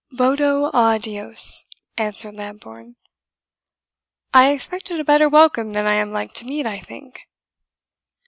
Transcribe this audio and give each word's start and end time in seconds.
"VOTO 0.09 0.71
A 0.73 0.97
DIOS," 0.97 1.63
answered 1.95 2.33
Lambourne, 2.33 2.95
"I 4.33 4.49
expected 4.49 4.99
a 4.99 5.03
better 5.05 5.29
welcome 5.29 5.73
than 5.73 5.85
I 5.85 5.93
am 5.93 6.11
like 6.11 6.33
to 6.41 6.45
meet, 6.45 6.65
I 6.65 6.79
think." 6.79 7.21